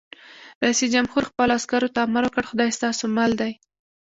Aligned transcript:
رئیس 0.63 0.81
جمهور 0.93 1.23
خپلو 1.29 1.51
عسکرو 1.59 1.93
ته 1.95 1.99
امر 2.07 2.23
وکړ؛ 2.25 2.43
خدای 2.49 2.69
ستاسو 2.77 3.05
مل 3.15 3.31
دی! 3.39 3.51